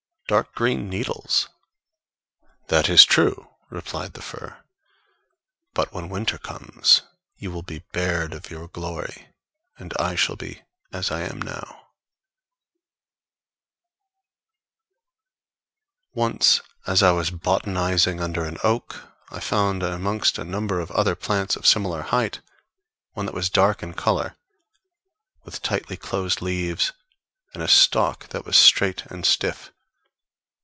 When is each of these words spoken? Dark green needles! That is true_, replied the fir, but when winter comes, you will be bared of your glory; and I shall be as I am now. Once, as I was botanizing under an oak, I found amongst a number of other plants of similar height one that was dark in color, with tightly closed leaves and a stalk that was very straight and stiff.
Dark 0.27 0.55
green 0.55 0.87
needles! 0.89 1.49
That 2.67 2.87
is 2.87 3.05
true_, 3.05 3.49
replied 3.69 4.13
the 4.13 4.21
fir, 4.21 4.63
but 5.73 5.91
when 5.91 6.07
winter 6.07 6.37
comes, 6.37 7.01
you 7.35 7.51
will 7.51 7.63
be 7.63 7.83
bared 7.91 8.31
of 8.33 8.49
your 8.49 8.69
glory; 8.69 9.27
and 9.77 9.93
I 9.99 10.15
shall 10.15 10.37
be 10.37 10.61
as 10.93 11.11
I 11.11 11.23
am 11.23 11.41
now. 11.41 11.89
Once, 16.13 16.61
as 16.87 17.03
I 17.03 17.11
was 17.11 17.29
botanizing 17.29 18.21
under 18.21 18.45
an 18.45 18.57
oak, 18.63 19.03
I 19.31 19.41
found 19.41 19.83
amongst 19.83 20.37
a 20.37 20.45
number 20.45 20.79
of 20.79 20.91
other 20.91 21.15
plants 21.17 21.57
of 21.57 21.67
similar 21.67 22.03
height 22.03 22.39
one 23.15 23.25
that 23.25 23.35
was 23.35 23.49
dark 23.49 23.83
in 23.83 23.95
color, 23.95 24.37
with 25.43 25.61
tightly 25.61 25.97
closed 25.97 26.41
leaves 26.41 26.93
and 27.53 27.61
a 27.61 27.67
stalk 27.67 28.29
that 28.29 28.45
was 28.45 28.55
very 28.55 28.63
straight 28.63 29.05
and 29.07 29.25
stiff. 29.25 29.73